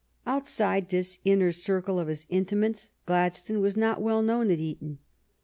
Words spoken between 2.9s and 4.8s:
Gladstone was not w^ell known at